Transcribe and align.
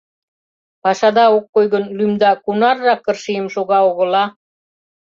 Пашада 0.83 1.23
ок 1.37 1.45
кой 1.53 1.65
гын, 1.73 1.85
лӱмда 1.97 2.31
кунаррак 2.43 3.01
ыршийым 3.11 3.47
шога 3.53 3.79
огыла. 3.89 4.25